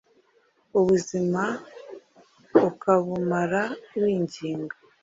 [0.79, 1.43] ubuzima
[2.67, 3.61] ukabumara
[4.01, 4.75] winginga;